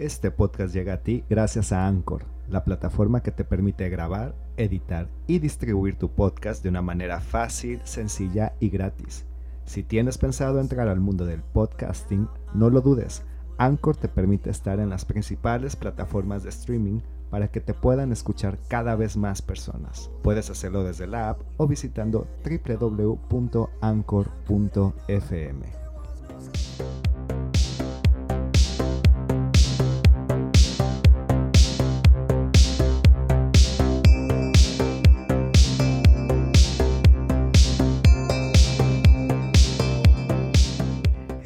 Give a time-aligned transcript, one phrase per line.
[0.00, 5.10] Este podcast llega a ti gracias a Anchor, la plataforma que te permite grabar, editar
[5.26, 9.26] y distribuir tu podcast de una manera fácil, sencilla y gratis.
[9.66, 13.24] Si tienes pensado entrar al mundo del podcasting, no lo dudes.
[13.58, 18.56] Anchor te permite estar en las principales plataformas de streaming para que te puedan escuchar
[18.68, 20.10] cada vez más personas.
[20.22, 23.70] Puedes hacerlo desde la app o visitando www.anchor.fm.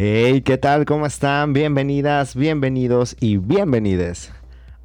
[0.07, 0.85] Hey, ¿qué tal?
[0.85, 1.55] ¿Cómo están?
[1.55, 4.33] Bienvenidas, bienvenidos y bienvenides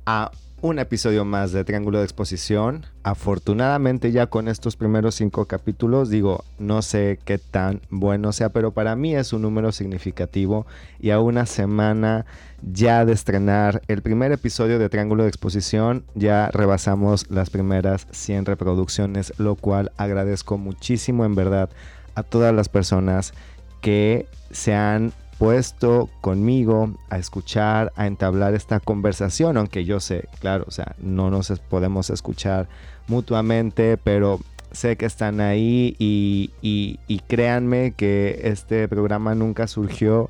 [0.05, 2.85] a un episodio más de Triángulo de Exposición.
[3.03, 8.71] Afortunadamente ya con estos primeros cinco capítulos, digo, no sé qué tan bueno sea, pero
[8.71, 10.65] para mí es un número significativo
[11.01, 12.25] y a una semana
[12.61, 18.45] ya de estrenar el primer episodio de Triángulo de Exposición, ya rebasamos las primeras 100
[18.45, 21.69] reproducciones, lo cual agradezco muchísimo en verdad
[22.15, 23.33] a todas las personas
[23.81, 30.65] que se han puesto conmigo a escuchar, a entablar esta conversación, aunque yo sé, claro,
[30.67, 32.67] o sea, no nos podemos escuchar
[33.07, 40.29] mutuamente, pero sé que están ahí y, y, créanme que este programa nunca surgió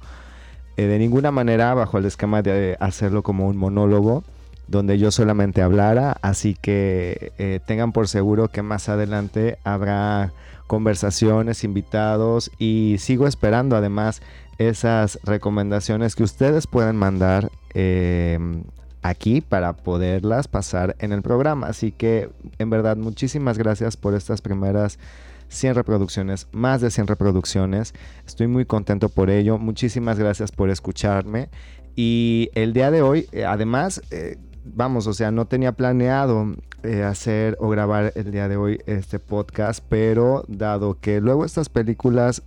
[0.77, 4.23] eh, de ninguna manera bajo el esquema de hacerlo como un monólogo
[4.67, 10.31] donde yo solamente hablara, así que eh, tengan por seguro que más adelante habrá
[10.67, 14.21] conversaciones, invitados y sigo esperando además
[14.59, 18.63] esas recomendaciones que ustedes pueden mandar em,
[19.01, 21.67] aquí para poderlas pasar en el programa.
[21.67, 22.29] Así que
[22.59, 24.99] en verdad muchísimas gracias por estas primeras
[25.47, 27.93] 100 reproducciones, más de 100 reproducciones.
[28.27, 29.57] Estoy muy contento por ello.
[29.57, 31.49] Muchísimas gracias por escucharme.
[31.95, 37.03] Y el día de hoy, eh, además, eh, vamos, o sea, no tenía planeado eh,
[37.03, 42.44] hacer o grabar el día de hoy este podcast, pero dado que luego estas películas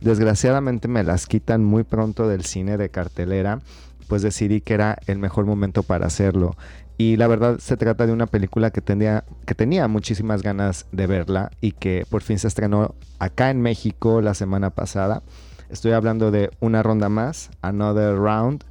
[0.00, 3.60] desgraciadamente me las quitan muy pronto del cine de cartelera,
[4.08, 6.56] pues decidí que era el mejor momento para hacerlo.
[6.96, 11.50] Y la verdad se trata de una película que tenía, que muchísimas ganas de verla
[11.60, 15.22] y que por fin se estrenó acá en México la semana pasada.
[15.70, 18.64] Estoy hablando de una ronda más, Another Round.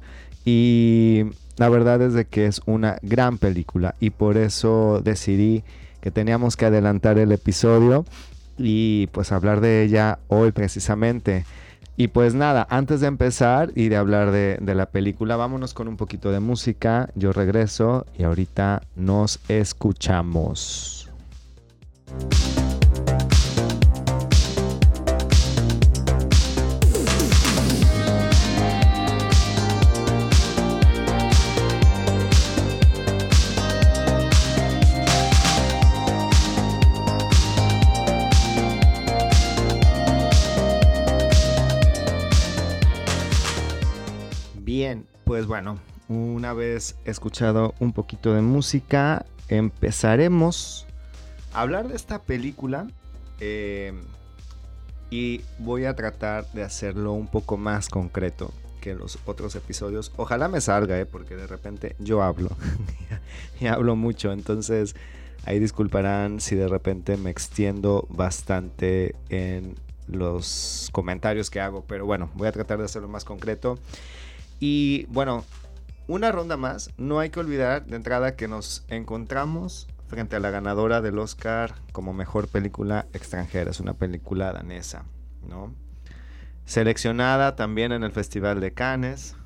[0.44, 1.24] Y
[1.56, 5.64] la verdad es de que es una gran película y por eso decidí
[6.00, 8.04] que teníamos que adelantar el episodio
[8.58, 11.44] y pues hablar de ella hoy precisamente.
[11.96, 15.96] Y pues nada, antes de empezar y de hablar de, la película, vámonos con un
[15.96, 17.10] poquito de música.
[17.16, 21.10] Yo regreso y ahorita nos escuchamos.
[45.38, 45.78] Pues bueno,
[46.08, 50.84] una vez escuchado un poquito de música, empezaremos
[51.52, 52.88] a hablar de esta película.
[53.38, 53.92] Eh,
[55.10, 60.10] y voy a tratar de hacerlo un poco más concreto que los otros episodios.
[60.16, 61.06] Ojalá me salga, ¿eh?
[61.06, 62.50] porque de repente yo hablo
[63.60, 64.32] y hablo mucho.
[64.32, 64.96] Entonces,
[65.44, 69.76] ahí disculparán si de repente me extiendo bastante en
[70.08, 71.84] los comentarios que hago.
[71.86, 73.78] Pero bueno, voy a tratar de hacerlo más concreto.
[74.60, 75.44] Y bueno,
[76.08, 76.90] una ronda más.
[76.96, 81.74] No hay que olvidar de entrada que nos encontramos frente a la ganadora del Oscar
[81.92, 83.70] como mejor película extranjera.
[83.70, 85.04] Es una película danesa,
[85.46, 85.74] ¿no?
[86.64, 89.36] Seleccionada también en el Festival de Cannes.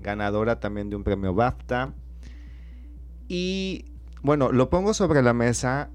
[0.00, 1.94] Ganadora también de un premio BAFTA.
[3.28, 3.86] Y
[4.22, 5.90] bueno, lo pongo sobre la mesa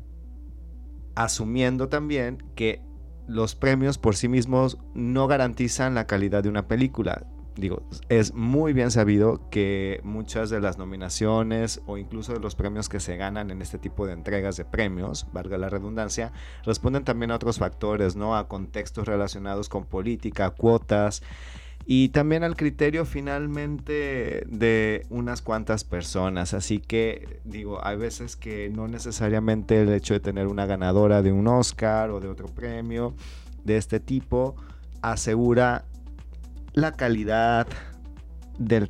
[1.16, 2.82] asumiendo también que
[3.28, 7.26] los premios por sí mismos no garantizan la calidad de una película
[7.56, 12.90] digo, es muy bien sabido que muchas de las nominaciones o incluso de los premios
[12.90, 16.32] que se ganan en este tipo de entregas de premios, valga la redundancia,
[16.66, 18.36] responden también a otros factores, ¿no?
[18.36, 21.22] A contextos relacionados con política, cuotas
[21.86, 26.54] y también al criterio finalmente de unas cuantas personas.
[26.54, 31.32] Así que digo, hay veces que no necesariamente el hecho de tener una ganadora de
[31.32, 33.14] un Oscar o de otro premio
[33.64, 34.56] de este tipo
[35.02, 35.86] asegura
[36.74, 37.68] la calidad
[38.58, 38.88] de,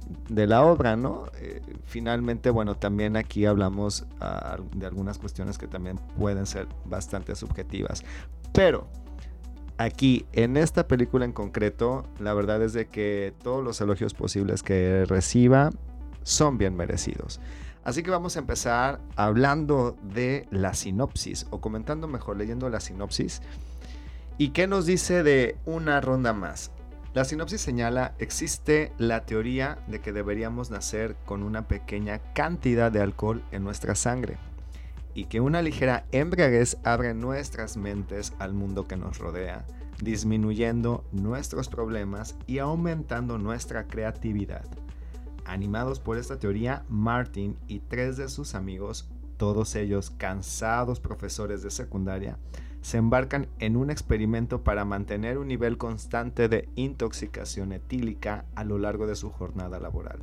[0.47, 1.25] la obra, ¿no?
[1.39, 7.35] Eh, finalmente, bueno, también aquí hablamos ah, de algunas cuestiones que también pueden ser bastante
[7.35, 8.03] subjetivas.
[8.53, 8.87] Pero
[9.77, 14.63] aquí, en esta película en concreto, la verdad es de que todos los elogios posibles
[14.63, 15.69] que reciba
[16.23, 17.39] son bien merecidos.
[17.83, 23.41] Así que vamos a empezar hablando de la sinopsis, o comentando mejor, leyendo la sinopsis.
[24.37, 26.71] ¿Y qué nos dice de una ronda más?
[27.13, 33.01] La sinopsis señala, existe la teoría de que deberíamos nacer con una pequeña cantidad de
[33.01, 34.37] alcohol en nuestra sangre
[35.13, 39.63] y que una ligera embriaguez abre nuestras mentes al mundo que nos rodea,
[40.01, 44.65] disminuyendo nuestros problemas y aumentando nuestra creatividad.
[45.45, 49.07] Animados por esta teoría, Martin y tres de sus amigos,
[49.37, 52.39] todos ellos cansados profesores de secundaria,
[52.83, 58.77] se embarcan en un experimento para mantener un nivel constante de intoxicación etílica a lo
[58.77, 60.19] largo de su jornada laboral.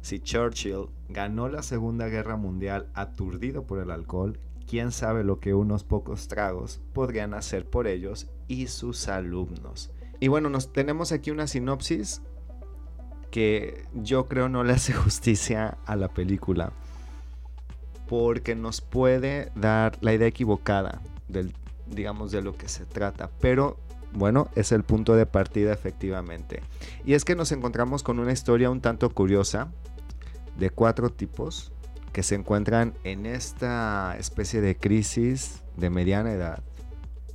[0.00, 5.52] Si Churchill ganó la Segunda Guerra Mundial aturdido por el alcohol, quién sabe lo que
[5.52, 9.92] unos pocos tragos podrían hacer por ellos y sus alumnos.
[10.18, 12.22] Y bueno, nos tenemos aquí una sinopsis
[13.30, 16.72] que yo creo no le hace justicia a la película
[18.08, 21.52] porque nos puede dar la idea equivocada del
[21.92, 23.78] digamos de lo que se trata, pero
[24.12, 26.62] bueno, es el punto de partida efectivamente.
[27.04, 29.72] Y es que nos encontramos con una historia un tanto curiosa
[30.58, 31.72] de cuatro tipos
[32.12, 36.62] que se encuentran en esta especie de crisis de mediana edad,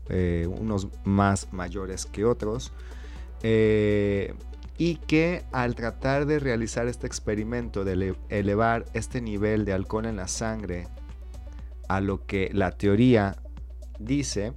[0.10, 2.72] eh, unos más mayores que otros,
[3.42, 4.36] eh,
[4.78, 10.18] y que al tratar de realizar este experimento de elevar este nivel de alcohol en
[10.18, 10.88] la sangre
[11.88, 13.38] a lo que la teoría
[14.00, 14.54] dice,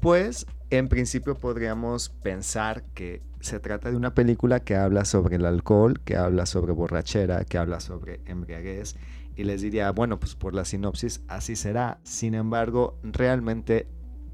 [0.00, 5.46] pues en principio podríamos pensar que se trata de una película que habla sobre el
[5.46, 8.96] alcohol, que habla sobre borrachera, que habla sobre embriaguez.
[9.36, 12.00] Y les diría, bueno, pues por la sinopsis así será.
[12.02, 13.88] Sin embargo, realmente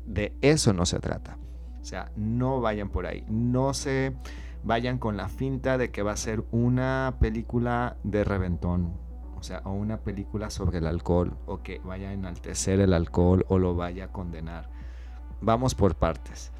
[0.05, 1.39] de eso no se trata.
[1.81, 3.25] O sea, no vayan por ahí.
[3.29, 4.17] No se
[4.65, 9.06] vayan con la finta de que va a ser una película de reventón.
[9.37, 11.37] O sea, o una película sobre el alcohol.
[11.47, 14.69] O que vaya a enaltecer el alcohol o lo vaya a condenar.
[15.41, 16.53] Vamos por partes.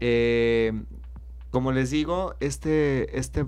[0.00, 0.72] Eh,
[1.50, 3.46] como les digo, este, este,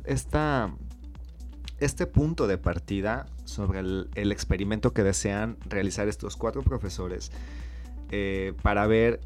[1.80, 7.32] este punto de partida sobre el, experimento que desean realizar estos cuatro profesores
[8.10, 9.20] eh, para ver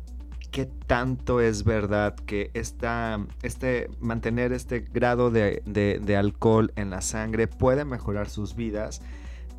[0.50, 7.46] qué tanto es verdad que esta, este, mantener este grado de, alcohol en la sangre
[7.46, 9.02] puede mejorar sus vidas,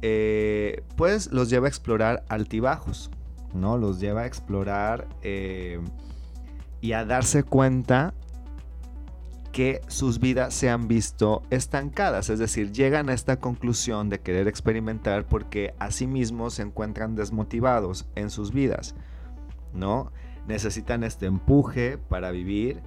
[0.01, 3.12] eh, pues los lleva a explorar altibajos,
[3.53, 3.77] ¿no?
[3.77, 5.80] Los lleva a explorar eh,
[6.81, 8.13] y a darse cuenta
[9.51, 14.48] que sus vidas se han visto estancadas, es decir, llegan a esta conclusión de querer
[14.48, 18.95] experimentar porque a sí mismos se encuentran desmotivados en sus vidas,
[19.74, 20.12] ¿no?
[20.47, 22.81] Necesitan este empuje para vivir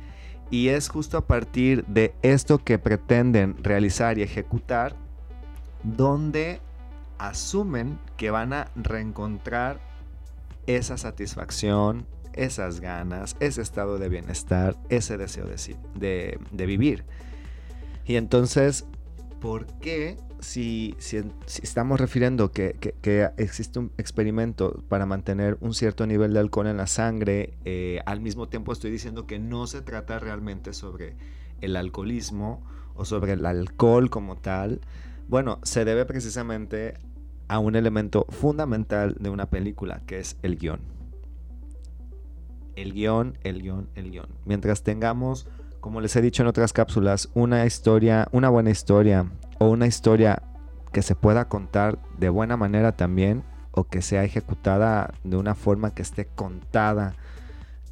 [0.50, 4.96] y es justo a partir de esto que pretenden realizar y ejecutar
[5.82, 6.60] donde
[7.18, 9.80] asumen que van a reencontrar
[10.66, 15.46] esa satisfacción, esas ganas, ese estado de bienestar, ese deseo
[15.94, 17.04] de, de, vivir.
[18.06, 18.86] Y entonces,
[19.40, 21.22] ¿por qué si, si,
[21.62, 26.76] estamos refiriendo que, que, existe un experimento para mantener un cierto nivel de alcohol en
[26.76, 31.16] la sangre, eh, al mismo tiempo estoy diciendo que no se trata realmente sobre
[31.60, 32.62] el alcoholismo
[32.94, 34.80] o sobre el alcohol como tal?
[35.28, 36.94] Bueno, se debe precisamente
[37.48, 40.94] a un elemento fundamental de una película, que es el guion
[42.76, 44.28] el guion, el guion, el guion.
[44.44, 45.46] Mientras tengamos,
[45.80, 50.42] como les he dicho en otras cápsulas, una historia, una buena historia o una historia
[50.92, 55.94] que se pueda contar de buena manera también o que sea ejecutada de una forma
[55.94, 57.16] que esté contada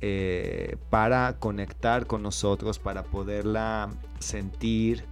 [0.01, 5.05] eh, para conectar con nosotros, para poderla sentir,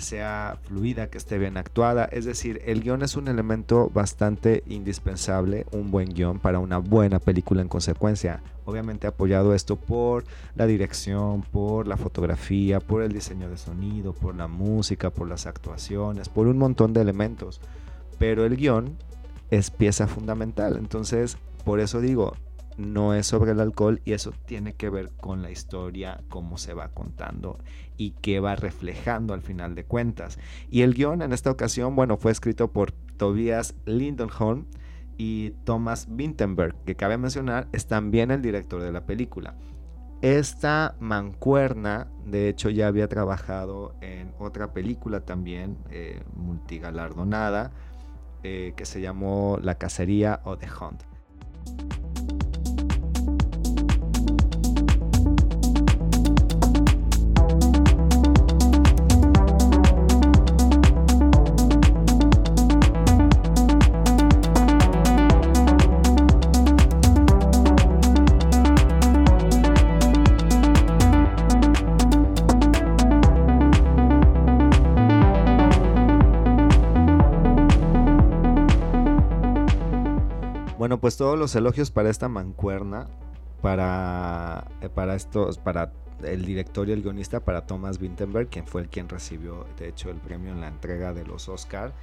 [0.00, 2.04] sea fluida, que esté bien actuada.
[2.04, 7.18] Es decir, el guion es un elemento bastante indispensable, un buen guion para una buena
[7.18, 8.42] película en consecuencia.
[8.64, 14.34] Obviamente apoyado esto por la dirección, por la fotografía, por el diseño de sonido, por
[14.34, 17.60] la música, por las actuaciones, por un montón de elementos.
[18.18, 18.96] Pero el guion
[19.50, 20.76] es pieza fundamental.
[20.76, 22.34] Entonces, por eso digo,
[22.76, 26.74] no es sobre el alcohol y eso tiene que ver con la historia, cómo se
[26.74, 27.58] va contando
[27.96, 30.38] y qué va reflejando al final de cuentas.
[30.70, 34.66] Y el guion en esta ocasión, bueno, fue escrito por Tobias Lindenholm
[35.18, 39.54] y Thomas Vinterberg, que cabe mencionar es también el director de la película.
[40.22, 47.72] Esta mancuerna, de hecho, ya había trabajado en otra película también, eh, multigalardonada,
[48.42, 51.02] eh, que se llamó La Cacería o The Hunt.
[81.00, 83.08] Pues todos los elogios para esta mancuerna,
[83.62, 85.92] para, eh, para estos, para
[86.22, 90.10] el director y el guionista, para Thomas Vinterberg, quien fue el quien recibió, de hecho,
[90.10, 91.94] el premio en la entrega de los Oscar.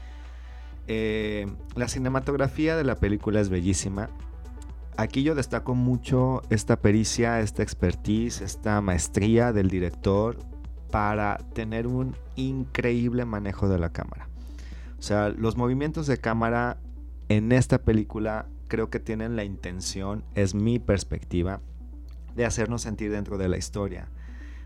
[0.88, 4.10] Eh, la cinematografía de la película es bellísima.
[4.96, 10.38] Aquí yo destaco mucho esta pericia, esta expertise, esta maestría del director
[10.89, 14.27] para tener un increíble manejo de la cámara.
[14.98, 16.77] O sea, los movimientos de cámara
[17.30, 21.62] en esta película creo que tienen la intención, es mi perspectiva,
[22.36, 24.09] de hacernos sentir dentro de la historia.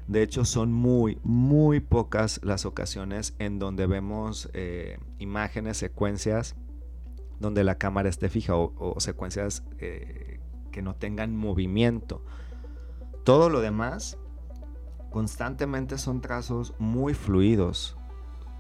[0.08, 6.56] De hecho, son muy, muy pocas las ocasiones en donde vemos eh, imágenes, secuencias,
[7.40, 10.40] donde la cámara esté fija o, secuencias eh,
[10.72, 12.24] que no tengan movimiento.
[13.24, 14.18] Todo lo demás
[15.12, 17.98] constantemente son trazos muy fluidos,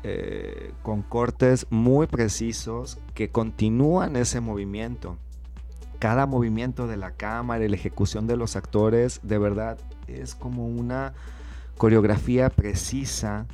[0.03, 5.17] eh, con cortes muy precisos que continúan ese movimiento.
[6.01, 9.77] Cada movimiento de la cámara y la ejecución de los actores de verdad
[10.07, 11.13] es como una
[11.77, 13.45] coreografía precisa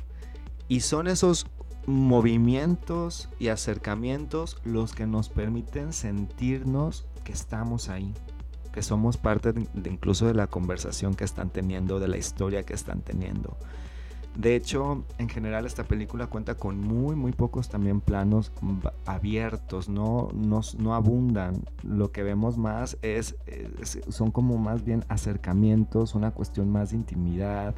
[0.66, 1.46] y son esos
[1.84, 8.14] movimientos y acercamientos los que nos permiten sentirnos que estamos ahí,
[8.72, 9.52] que somos parte
[9.84, 13.58] incluso de la conversación que están teniendo, de la historia que están teniendo.
[14.38, 18.52] De hecho, en general esta película cuenta con muy, muy pocos también planos
[19.04, 21.64] abiertos, no, no, abundan.
[21.82, 23.34] Lo que vemos más es,
[24.08, 27.74] son como más bien acercamientos, una cuestión más de intimidad,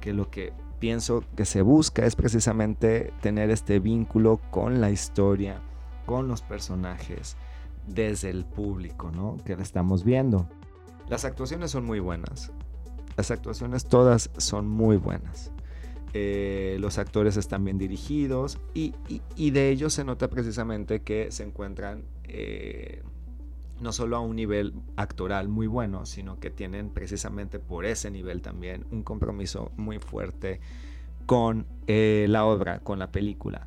[0.00, 5.60] que lo que pienso que se busca es precisamente tener este vínculo con la historia,
[6.06, 7.36] con los personajes,
[7.88, 9.38] desde el público, ¿no?
[9.44, 10.48] Que estamos viendo.
[11.08, 12.52] Las actuaciones son muy buenas.
[13.16, 15.50] Las actuaciones todas son muy buenas.
[16.18, 18.94] Eh, los actores están bien dirigidos y,
[19.50, 23.02] de ellos se nota precisamente que se encuentran eh,
[23.82, 28.40] no solo a un nivel actoral muy bueno, sino que tienen precisamente por ese nivel
[28.40, 30.60] también un compromiso muy fuerte
[31.26, 33.66] con eh, la obra, con la película.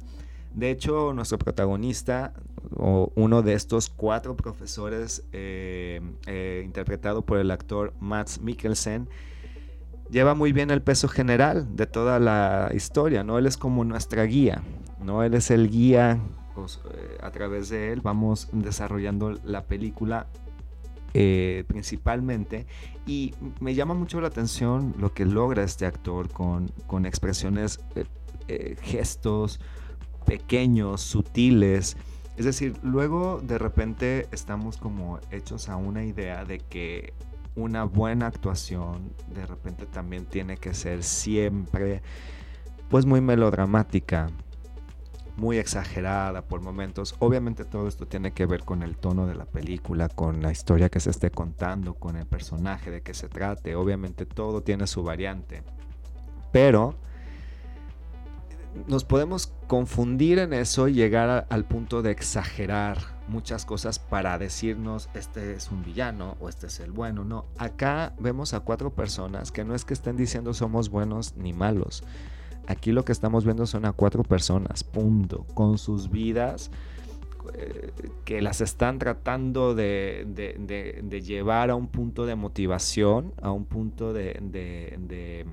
[0.56, 2.34] De hecho, nuestro protagonista,
[2.75, 5.24] o uno de estos cuatro profesores,
[6.63, 9.08] interpretado por el actor Max Mikkelsen,
[10.10, 13.38] lleva muy bien el peso general de toda la historia, ¿no?
[13.38, 14.62] Él es como nuestra guía,
[15.04, 15.24] ¿no?
[15.24, 16.20] Él es el guía,
[16.56, 20.28] pues, eh, a través de él vamos desarrollando la película
[21.68, 22.68] principalmente
[23.08, 27.80] y me llama mucho la atención lo que logra este actor con, con expresiones,
[28.82, 29.60] gestos,
[30.30, 31.98] pequeños, sutiles.
[32.38, 37.13] Es decir, luego de repente estamos como hechos a una idea de que
[37.60, 42.01] una buena actuación de repente también tiene que ser siempre
[42.89, 44.28] pues muy melodramática,
[45.38, 47.16] muy exagerada por momentos.
[47.20, 50.89] Obviamente todo esto tiene que ver con el tono de la película, con la historia
[50.89, 53.75] que se esté contando, con el personaje de que se trate.
[53.75, 55.63] Obviamente todo tiene su variante.
[56.51, 56.96] Pero
[58.88, 65.09] nos podemos confundir en eso y llegar al punto de exagerar muchas cosas para decirnos
[65.13, 67.24] este es un villano o este es el bueno.
[67.24, 71.53] No, acá vemos a cuatro personas que no es que estén diciendo somos buenos ni
[71.53, 72.03] malos.
[72.67, 76.69] Aquí lo que estamos viendo son a cuatro personas, punto, con sus vidas
[77.55, 77.91] eh,
[78.25, 84.13] que las están tratando de, de, llevar a un punto de motivación, a un punto
[84.13, 85.45] de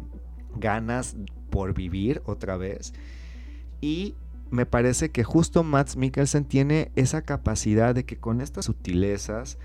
[0.59, 1.16] ganas
[1.50, 2.92] por vivir otra vez.
[3.80, 4.14] Y
[4.50, 9.59] me parece que justo Max Mikkelsen tiene esa capacidad de que con estas sutilezas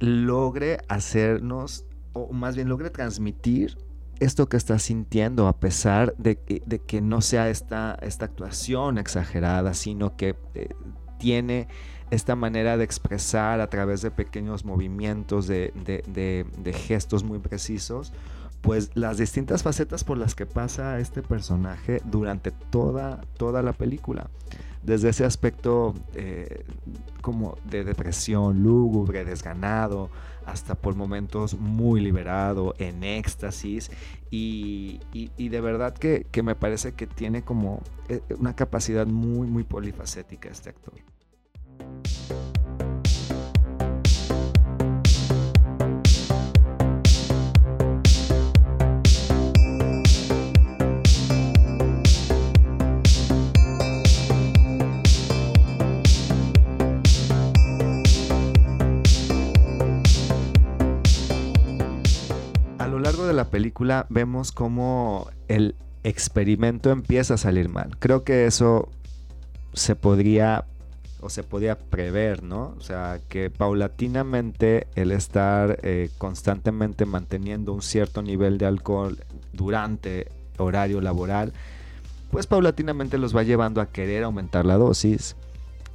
[0.00, 3.78] logre hacernos, o más bien logre transmitir
[4.20, 10.36] esto que está sintiendo, a pesar de, que no sea esta, actuación exagerada, sino que
[10.54, 10.68] eh,
[11.18, 11.68] tiene
[12.10, 18.12] esta manera de expresar a través de pequeños movimientos, de, de gestos muy precisos,
[18.64, 24.30] pues las distintas facetas por las que pasa este personaje durante toda, toda la película.
[24.82, 26.64] Desde ese aspecto eh,
[27.20, 30.08] como de depresión, lúgubre, desganado,
[30.46, 33.90] hasta por momentos muy liberado, en éxtasis.
[34.30, 34.98] Y,
[35.36, 40.48] de verdad que, que, me parece que tiene como eh, una capacidad muy, muy polifacética
[40.48, 40.94] este actor.
[63.44, 67.98] La película vemos cómo el experimento empieza a salir mal.
[67.98, 68.88] Creo que eso
[69.74, 70.64] se podría
[71.20, 72.74] o se podía prever, ¿no?
[72.78, 79.18] O sea, que paulatinamente el estar eh, constantemente manteniendo un cierto nivel de alcohol
[79.52, 81.52] durante horario laboral,
[82.30, 85.36] pues paulatinamente los va llevando a querer aumentar la dosis,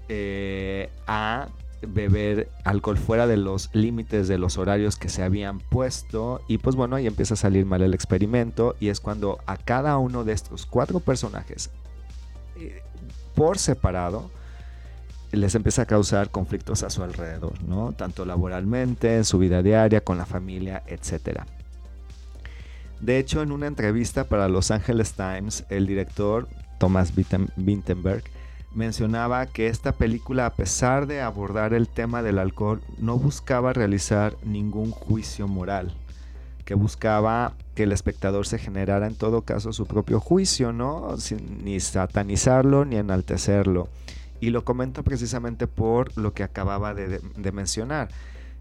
[0.08, 1.48] eh, a
[1.82, 6.76] beber alcohol fuera de los límites de los horarios que se habían puesto y pues
[6.76, 10.34] bueno ahí empieza a salir mal el experimento y es cuando a cada uno de
[10.34, 11.70] estos cuatro personajes
[12.58, 12.82] eh,
[13.36, 14.30] por separado
[15.32, 17.94] les empieza a causar conflictos a su alrededor, ¿no?
[17.94, 21.42] Tanto laboralmente, en su vida diaria, con la familia, etc.
[23.00, 26.48] De hecho, en una entrevista para Los Angeles Times, el director
[26.80, 27.14] Thomas
[27.56, 28.24] Vinterberg
[28.74, 34.36] mencionaba que esta película, a pesar de abordar el tema del alcohol, no buscaba realizar
[34.44, 35.94] ningún juicio moral,
[36.66, 41.18] que buscaba que el espectador se generara en todo caso su propio juicio, ¿no?
[41.18, 43.90] Sin ni satanizarlo ni enaltecerlo.
[44.40, 48.10] Y lo comento precisamente por lo que acababa de, de mencionar.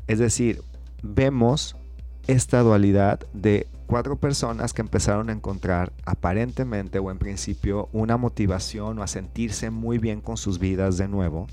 [0.07, 0.63] Es decir,
[1.03, 1.77] vemos
[2.29, 8.99] esta dualidad de cuatro personas que empezaron a encontrar aparentemente o en principio una motivación
[8.99, 11.47] o a sentirse muy bien con sus vidas de nuevo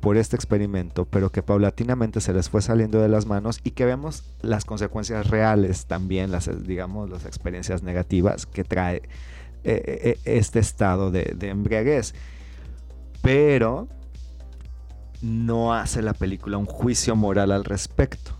[0.00, 3.84] por este experimento, pero que paulatinamente se les fue saliendo de las manos y que
[3.84, 9.04] vemos las consecuencias reales también, las, digamos, las experiencias negativas que trae eh,
[9.62, 12.14] eh, este estado de embriaguez.
[13.22, 13.88] Pero
[15.22, 18.36] no hace la película un juicio moral al respecto,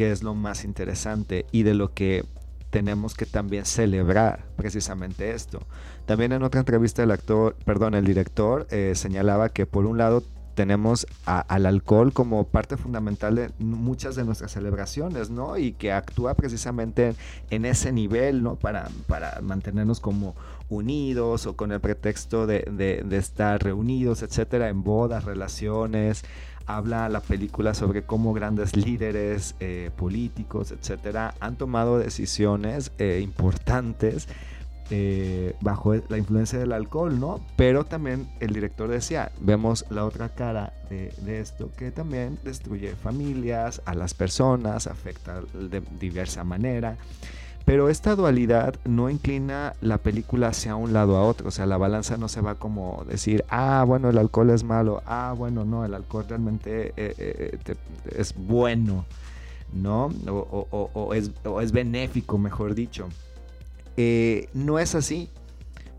[0.00, 2.24] que es lo más interesante y de lo que
[2.70, 5.60] tenemos que también celebrar precisamente esto.
[6.06, 10.22] También en otra entrevista el actor, perdón, el director eh, señalaba que por un lado
[10.54, 15.58] tenemos al alcohol como parte fundamental de muchas de nuestras celebraciones, ¿no?
[15.58, 17.14] Y que actúa precisamente
[17.50, 18.56] en ese nivel, ¿no?
[18.56, 20.34] Para, para mantenernos como
[20.70, 22.62] unidos o con el pretexto de,
[23.04, 26.24] de estar reunidos, etcétera, en bodas, relaciones,
[26.76, 34.28] habla la película sobre cómo grandes líderes eh, políticos, etcétera, han tomado decisiones eh, importantes
[34.90, 37.40] eh, bajo la influencia del alcohol, ¿no?
[37.56, 42.96] Pero también el director decía, vemos la otra cara de, de, esto, que también destruye
[42.96, 46.96] familias, a las personas, afecta de diversa manera.
[47.64, 51.76] Pero esta dualidad no inclina la película hacia un lado a otro, o sea, la
[51.76, 55.84] balanza no se va como decir, ah, bueno, el alcohol es malo, ah, bueno, no,
[55.84, 57.58] el alcohol realmente eh, eh,
[58.16, 59.04] es bueno,
[59.72, 60.12] ¿no?
[60.26, 63.08] O, es, es, benéfico, mejor dicho.
[63.96, 65.28] Eh, no es así,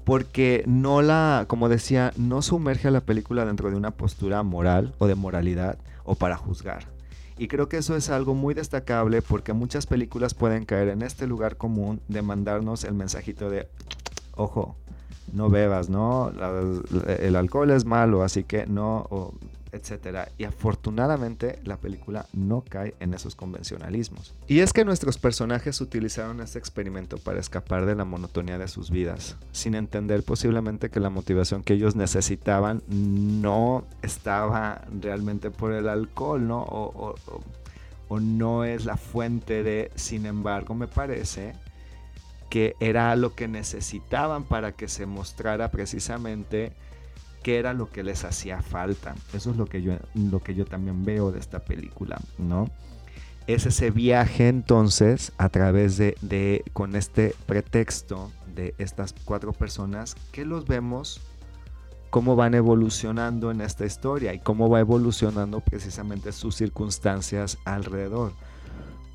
[0.04, 4.94] porque no la, como decía, no sumerge a la película dentro de una postura moral
[4.98, 7.01] o de moralidad o para juzgar
[7.38, 11.28] y creo que eso es algo muy destacable porque muchas películas pueden caer en este
[11.28, 13.68] lugar común de mandarnos el mensajito de,
[14.36, 14.76] ojo,
[15.34, 16.32] no bebas, ¿no?
[17.20, 19.34] el alcohol es malo, así que no,
[19.72, 20.30] etcétera.
[20.38, 24.34] Y afortunadamente la película no cae en esos convencionalismos.
[24.48, 28.92] Y es que nuestros personajes utilizaron este experimento para escapar de la monotonía de sus
[28.92, 35.88] vidas, sin entender posiblemente que la motivación que ellos necesitaban no estaba realmente por el
[35.88, 36.62] alcohol, ¿no?
[36.62, 37.16] O,
[38.08, 41.54] o no es la fuente de, sin embargo, me parece
[42.50, 46.74] que era lo que necesitaban para que se mostrara precisamente
[47.44, 49.16] qué era lo que les hacía falta.
[49.34, 52.70] Eso es lo que yo, lo que yo también veo de esta película, ¿no?
[53.48, 60.16] Es ese viaje entonces a través de, de, con este pretexto de estas cuatro personas
[60.32, 61.22] que los vemos
[62.12, 68.34] cómo van evolucionando en esta historia y cómo va evolucionando precisamente sus circunstancias alrededor.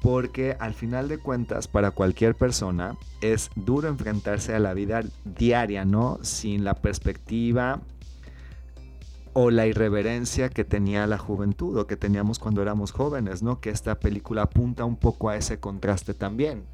[0.02, 5.84] Porque al final de cuentas, para cualquier persona es duro enfrentarse a la vida diaria,
[5.84, 6.18] ¿no?
[6.22, 7.80] Sin la perspectiva
[9.38, 13.60] o la irreverencia que tenía la juventud o que teníamos cuando éramos jóvenes, ¿no?
[13.60, 16.64] Que esta película apunta un poco a ese contraste también.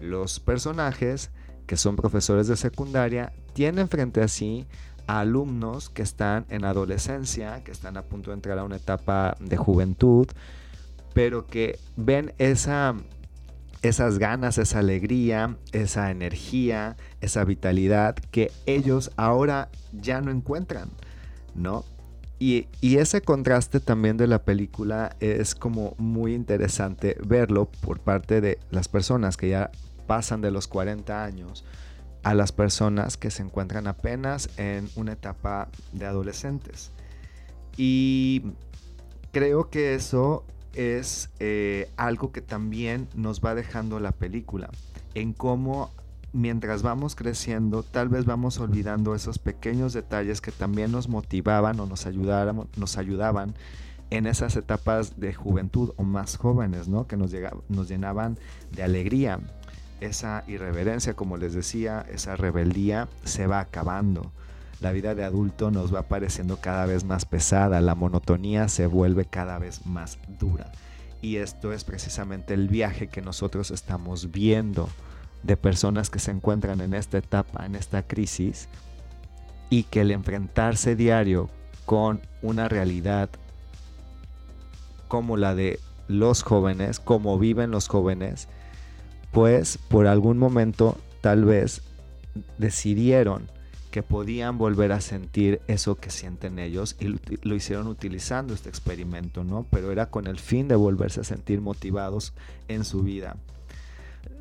[0.00, 1.30] Los personajes,
[1.66, 4.66] que son profesores de secundaria, tienen frente a sí
[5.06, 9.36] a alumnos que están en adolescencia, que están a punto de entrar a una etapa
[9.38, 10.28] de juventud,
[11.12, 12.94] pero que ven esa,
[13.82, 20.88] esas ganas, esa alegría, esa energía, esa vitalidad que ellos ahora ya no encuentran,
[21.54, 21.84] ¿no?
[22.40, 28.58] Y, ese contraste también de la película es como muy interesante verlo por parte de
[28.70, 29.70] las personas que ya
[30.06, 31.64] pasan de los 40 años
[32.22, 36.92] a las personas que se encuentran apenas en una etapa de adolescentes.
[37.76, 38.42] Y
[39.32, 44.70] creo que eso es eh, algo que también nos va dejando la película,
[45.14, 45.90] en cómo
[46.38, 51.86] mientras vamos creciendo, tal vez vamos olvidando esos pequeños detalles que también nos motivaban o
[51.86, 52.06] nos,
[52.76, 53.54] nos ayudaban
[54.10, 57.06] en esas etapas de juventud o más jóvenes, ¿no?
[57.06, 57.32] Que nos,
[57.68, 58.38] nos llenaban
[58.70, 59.40] de alegría.
[60.00, 64.30] Esa irreverencia, como les decía, esa rebeldía se va acabando.
[64.80, 69.24] La vida de adulto nos va pareciendo cada vez más pesada, la monotonía se vuelve
[69.24, 70.70] cada vez más dura.
[71.20, 74.88] Y esto es precisamente el viaje que nosotros estamos viendo
[75.42, 78.68] de personas que se encuentran en esta etapa, en esta crisis,
[79.70, 81.50] y que el enfrentarse diario
[81.84, 83.30] con una realidad
[85.08, 88.48] como la de los jóvenes, como viven los jóvenes,
[89.32, 91.82] pues por algún momento tal vez
[92.58, 93.50] decidieron
[93.90, 99.44] que podían volver a sentir eso que sienten ellos y lo hicieron utilizando este experimento,
[99.44, 99.66] ¿no?
[99.70, 102.34] Pero era con el fin de volverse a sentir motivados
[102.68, 103.36] en su vida.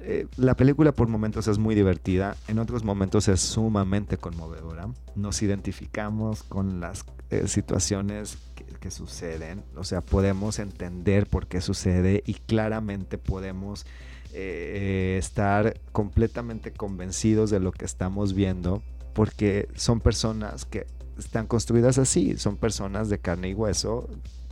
[0.09, 4.87] Eh, la película por momentos es muy divertida, en otros momentos es sumamente conmovedora.
[5.15, 8.37] Nos identificamos con las eh, situaciones
[8.79, 13.85] que, suceden, o sea, podemos entender por qué sucede y claramente podemos
[14.31, 18.81] eh, estar completamente convencidos de lo que estamos viendo
[19.13, 20.87] porque son personas que
[21.19, 24.07] están construidas así, son personas de carne y hueso,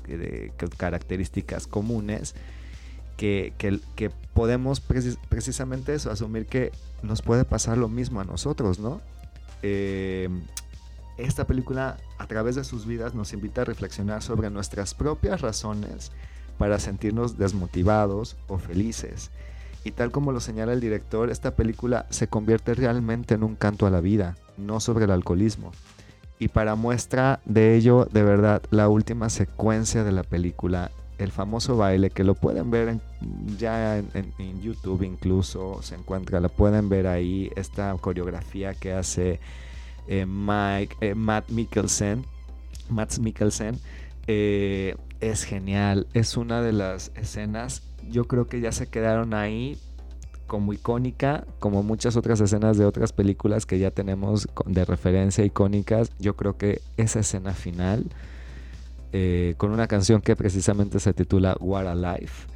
[0.06, 2.36] de, características comunes,
[3.18, 6.74] que, que, podemos precisamente eso, asumir que
[7.04, 9.00] nos puede pasar lo mismo a nosotros, ¿no?
[9.64, 10.28] Eh,
[11.18, 16.12] esta película, a través de sus vidas, nos invita a reflexionar sobre nuestras propias razones
[16.58, 19.32] para sentirnos desmotivados o felices.
[19.86, 23.86] Y tal como lo señala el director, esta película se convierte realmente en un canto
[23.86, 25.72] a la vida, no sobre el alcoholismo.
[26.40, 31.78] Y para muestra de ello, de verdad, la última secuencia de la película, el famoso
[31.78, 33.00] baile, que lo pueden ver
[33.58, 39.40] ya en, YouTube incluso, se encuentra, la pueden ver ahí, esta coreografía que hace
[40.08, 42.26] eh, Mike, eh, Matt Mikkelsen,
[42.90, 43.80] Matt Mikkelsen,
[44.28, 49.78] eh, es genial, es una de las escenas yo creo que ya se quedaron ahí
[50.48, 56.12] como icónica, como muchas otras escenas de otras películas que ya tenemos de referencia icónicas.
[56.20, 58.06] Yo creo que esa escena final,
[59.12, 62.48] eh, con una canción que precisamente se titula What a Life,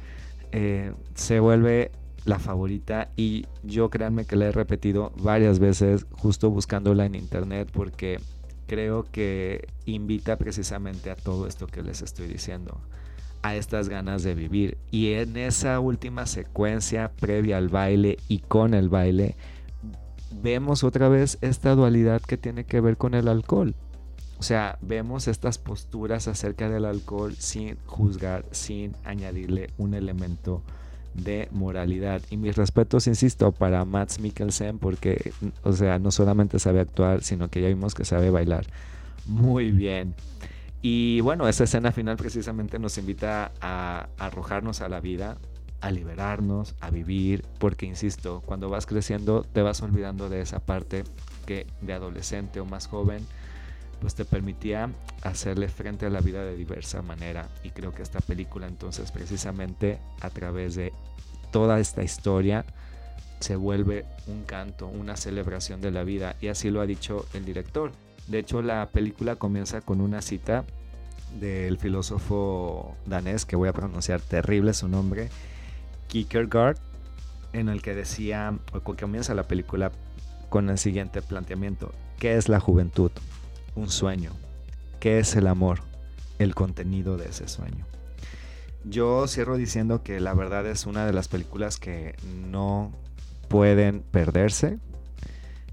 [0.52, 1.90] eh, se vuelve
[2.24, 7.70] la favorita y yo créanme que la he repetido varias veces justo buscándola en internet
[7.72, 8.20] porque
[8.66, 12.80] creo que invita precisamente a todo esto que les estoy diciendo
[13.42, 14.78] a estas ganas de vivir.
[14.90, 19.36] Y en esa última secuencia previa al baile y con el baile,
[20.42, 23.74] vemos otra vez esta dualidad que tiene que ver con el alcohol.
[24.40, 30.62] O sea, vemos estas posturas acerca del alcohol sin juzgar, sin añadirle un elemento
[31.14, 32.22] de moralidad.
[32.30, 37.48] Y mis respetos, insisto, para Mats Mikkelsen, porque, o sea, no solamente sabe actuar, sino
[37.48, 38.66] que ya vimos que sabe bailar
[39.26, 40.14] muy bien.
[40.82, 45.36] Y bueno, esa escena final precisamente nos invita a, arrojarnos a la vida,
[45.80, 51.04] a liberarnos, a vivir, porque insisto, cuando vas creciendo te vas olvidando de esa parte
[51.46, 53.26] que de adolescente o más joven
[54.00, 54.90] pues te permitía
[55.22, 59.98] hacerle frente a la vida de diversa manera y creo que esta película entonces precisamente
[60.20, 60.92] a través de
[61.52, 62.64] toda esta historia
[63.40, 67.44] se vuelve un canto, una celebración de la vida y así lo ha dicho el
[67.44, 67.92] director.
[68.26, 70.64] De hecho, la película comienza con una cita
[71.38, 75.30] del filósofo danés, que voy a pronunciar terrible su nombre,
[76.08, 76.76] Kierkegaard,
[77.52, 79.90] en el que decía, o comienza la película
[80.48, 83.10] con el siguiente planteamiento, ¿qué es la juventud?
[83.74, 84.32] Un sueño.
[84.98, 85.80] ¿Qué es el amor?
[86.38, 87.86] El contenido de ese sueño.
[88.84, 92.16] Yo cierro diciendo que la verdad es una de las películas que
[92.48, 92.92] no
[93.48, 94.78] pueden perderse.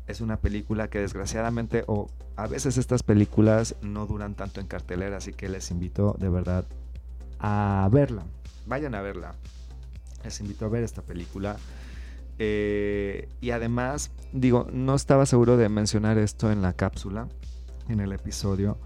[0.08, 5.18] Es una película que desgraciadamente, o a veces estas películas no duran tanto en cartelera,
[5.18, 6.66] así que les invito de verdad
[7.40, 8.26] a verla.
[8.66, 9.36] Vayan a verla.
[10.24, 11.58] Les invito a ver esta película.
[12.40, 17.28] Eh, y además, digo, no estaba seguro de mencionar esto en la cápsula,
[17.94, 18.78] en el episodio,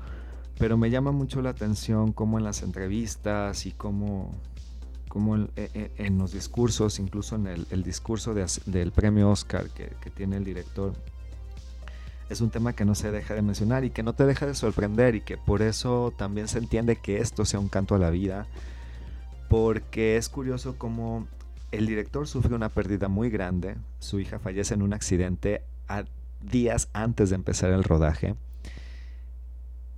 [0.57, 4.33] pero me llama mucho la atención cómo en las entrevistas y cómo,
[5.07, 10.37] cómo en, en, los discursos, incluso en el, discurso del premio Oscar que, que tiene
[10.37, 10.93] el director,
[12.29, 14.55] es un tema que no se deja de mencionar y que no te deja de
[14.55, 18.09] sorprender y que por eso también se entiende que esto sea un canto a la
[18.09, 18.47] vida,
[19.49, 21.27] porque es curioso cómo
[21.71, 26.05] el director sufre una pérdida muy grande, su hija fallece en un accidente a
[26.41, 28.35] días antes de empezar el rodaje.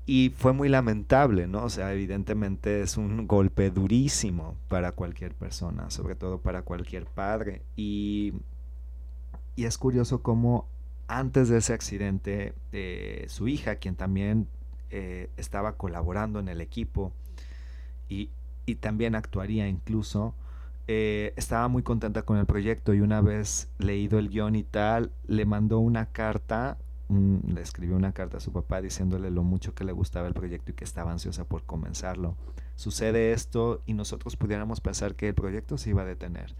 [0.05, 1.63] Y fue muy lamentable, ¿no?
[1.63, 7.61] O sea, evidentemente es un golpe durísimo para cualquier persona, sobre todo para cualquier padre.
[7.77, 8.33] Y
[9.55, 10.67] y es curioso cómo
[11.07, 14.47] antes de ese accidente, eh, su hija, quien también
[14.89, 17.11] eh, estaba colaborando en el equipo
[18.09, 18.29] y,
[18.65, 20.33] y también actuaría incluso,
[20.87, 25.11] eh, estaba muy contenta con el proyecto y una vez leído el guion y tal,
[25.27, 26.77] le mandó una carta,
[27.47, 30.71] le escribió una carta a su papá diciéndole lo mucho que le gustaba el proyecto
[30.71, 32.35] y que estaba ansiosa por comenzarlo.
[32.75, 36.55] Sucede esto y nosotros pudiéramos pensar que el proyecto se iba a detener,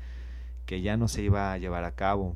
[0.66, 2.36] que ya no se iba a llevar a cabo.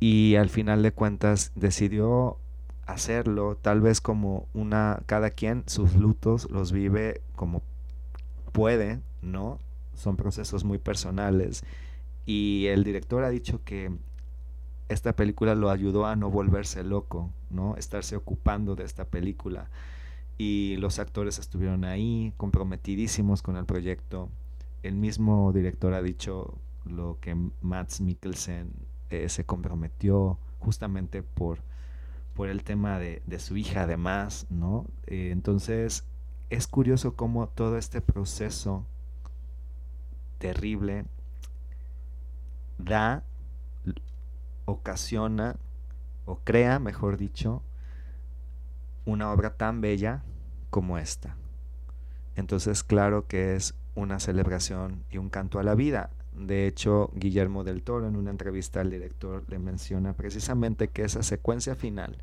[0.00, 2.38] Y al final de cuentas decidió
[2.86, 7.62] hacerlo, tal vez como una, cada quien sus lutos los vive como
[8.52, 9.58] puede, ¿no?
[9.96, 11.64] son procesos muy personales.
[12.24, 13.90] Y el director ha dicho que
[14.88, 17.76] esta película lo ayudó a no volverse loco, ¿no?
[17.76, 19.68] Estarse ocupando de esta película.
[20.38, 24.28] Y los actores estuvieron ahí, comprometidísimos con el proyecto.
[24.82, 28.70] El mismo director ha dicho lo que Max Mikkelsen
[29.10, 31.58] eh, se comprometió justamente por,
[32.34, 34.86] por el tema de, su hija además, ¿no?
[35.06, 36.04] Eh, entonces
[36.50, 38.84] es curioso cómo todo este proceso
[40.38, 41.04] terrible
[42.78, 43.24] da,
[44.66, 45.56] ocasiona
[46.26, 47.62] o crea, mejor dicho,
[49.06, 50.22] una obra tan bella
[50.68, 51.36] como esta.
[52.34, 56.10] Entonces, claro que es una celebración y un canto a la vida.
[56.34, 61.22] De hecho, Guillermo del Toro en una entrevista al director le menciona precisamente que esa
[61.22, 62.18] secuencia final,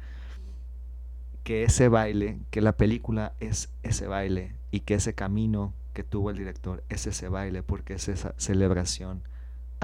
[1.43, 6.29] que ese baile, que la película es ese baile y que ese camino que tuvo
[6.29, 9.23] el director es ese baile, porque es esa celebración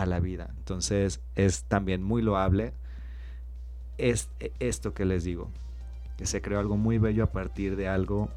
[0.01, 0.49] a la vida.
[0.57, 2.73] Entonces es también muy loable
[3.97, 5.49] es e, esto que les digo,
[6.17, 8.29] que se creó algo muy bello a partir de algo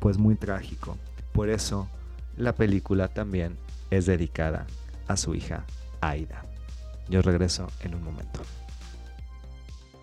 [0.00, 0.96] pues muy trágico.
[1.32, 1.88] Por eso
[2.36, 3.56] la película también
[3.90, 4.66] es dedicada
[5.06, 5.64] a su hija
[6.00, 6.44] Aida.
[7.08, 8.40] Yo regreso en un momento.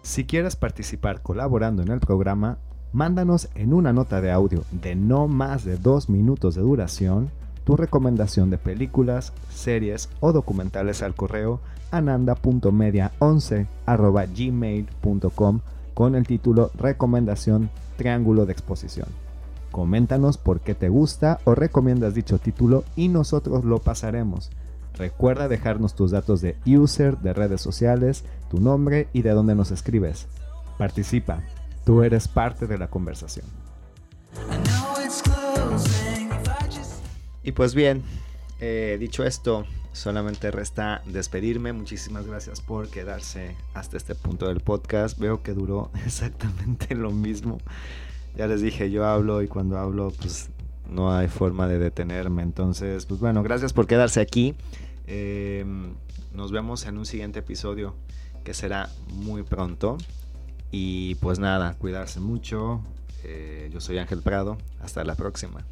[0.03, 2.57] Si quieres participar colaborando en el programa,
[2.91, 7.29] Mándanos en una nota de audio de no más de dos minutos de duración
[7.69, 11.59] tu recomendación de películas, series o documentales al correo
[11.91, 13.67] ananda.media11
[15.93, 19.05] con el título Recomendación Triángulo de Exposición.
[19.69, 24.49] Coméntanos por qué te gusta o recomiendas dicho título y nosotros lo pasaremos.
[24.95, 29.69] Recuerda dejarnos tus datos de user, de redes sociales, tu nombre y de dónde nos
[29.69, 30.25] escribes.
[30.79, 31.43] Participa,
[31.85, 33.45] Tú eres parte de la conversación.
[37.43, 38.03] Y pues bien,
[38.59, 41.73] eh, dicho esto, solamente resta despedirme.
[41.73, 45.17] Muchísimas gracias por quedarse hasta este punto del podcast.
[45.17, 47.59] Veo que duró exactamente lo mismo.
[48.35, 50.49] Ya les dije, yo hablo y cuando hablo, pues
[50.89, 52.41] no hay forma de detenerme.
[52.41, 54.55] Entonces, pues bueno, gracias por quedarse aquí.
[55.07, 55.93] Em,
[56.33, 57.95] nos vemos en un siguiente episodio
[58.43, 59.97] que será muy pronto.
[60.71, 62.81] Y pues nada, cuidarse mucho.
[63.23, 64.57] Eh, yo soy Ángel Prado.
[64.79, 65.65] Hasta la próxima.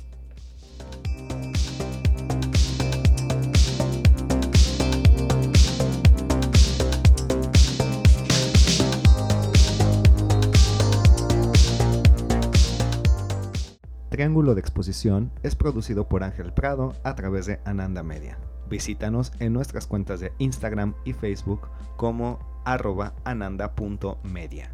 [14.18, 18.40] Triángulo de Exposición es producido por Ángel Prado a través de Ananda Media.
[18.68, 24.72] Visítanos en nuestras cuentas de Instagram y Facebook como arroba ananda.media.